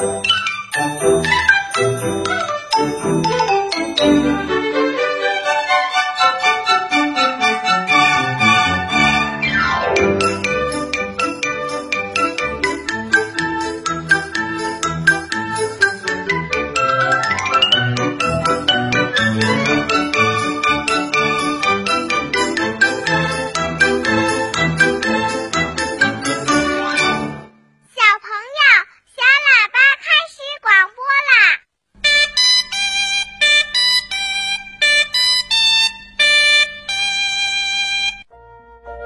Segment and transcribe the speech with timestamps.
[0.00, 0.39] 小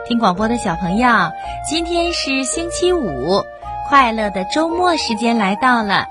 [0.07, 1.09] 听广播的小朋友，
[1.67, 3.43] 今天是星期五，
[3.89, 6.07] 快乐的周末时间来到了。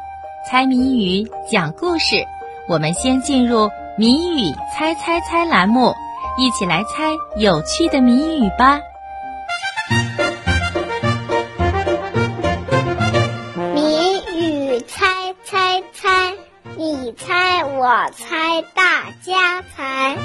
[0.49, 2.25] 猜谜语，讲故事，
[2.67, 5.93] 我们先进入谜语猜猜猜栏目，
[6.39, 8.79] 一起来猜有趣的谜语吧。
[13.75, 15.05] 谜语猜
[15.45, 16.33] 猜猜，
[16.77, 20.17] 你猜我猜大家猜。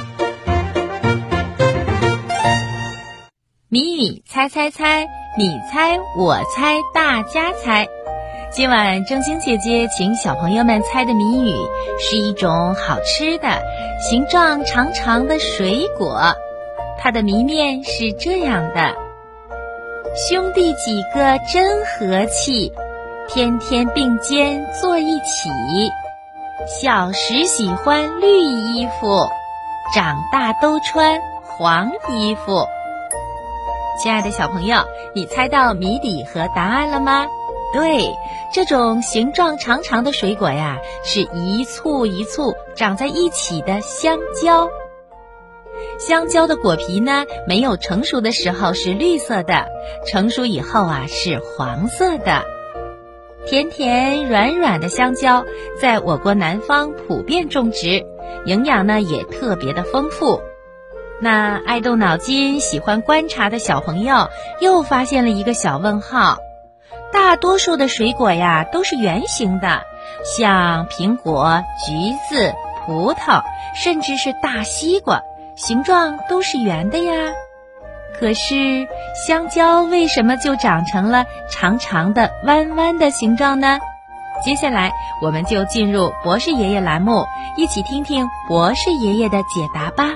[3.71, 7.87] 谜语猜猜猜，你猜我猜大家猜。
[8.51, 11.55] 今晚正晶姐姐请小朋友们猜的谜语
[12.01, 13.61] 是一种好吃的、
[14.01, 16.19] 形状长长的水果，
[16.99, 18.95] 它的谜面是这样的：
[20.17, 22.73] 兄弟几个真和气，
[23.29, 25.51] 天天并肩坐一起。
[26.67, 29.29] 小时喜欢绿衣服，
[29.95, 32.67] 长大都穿黄衣服。
[34.01, 34.79] 亲爱的小朋友，
[35.13, 37.27] 你猜到谜底和答案了吗？
[37.73, 38.15] 对，
[38.55, 44.71] 这种形状长长的水果呀，是一簇一簇长在一起的香蕉。
[45.99, 49.67] 香蕉的果皮呢，没有成熟的时候是绿色的，
[50.07, 52.45] 成熟以后啊是黄色的。
[53.47, 55.45] 甜甜软软的香蕉，
[55.81, 58.07] 在我国南方普遍种植，
[58.45, 60.41] 营养呢也特别的丰富。
[61.21, 64.29] 那爱动脑筋、喜欢观察的小朋友
[64.61, 66.39] 又发现了一个小问号：
[67.13, 69.83] 大多数的水果呀都是圆形的，
[70.25, 72.55] 像苹果、橘子、
[72.87, 73.43] 葡萄，
[73.75, 75.23] 甚至是大西瓜，
[75.57, 77.13] 形状都是圆的呀。
[78.21, 78.87] 可是
[79.27, 83.81] 香蕉为什么就长成了长长的、弯弯的形状呢？
[84.45, 87.25] 接下来我们就进入博士爷爷栏目，
[87.57, 90.15] 一起听听博士爷爷的解答吧。